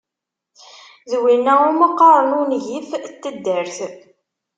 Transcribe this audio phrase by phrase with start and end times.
[1.09, 3.77] D winna iwmi qqaren ungif n taddart.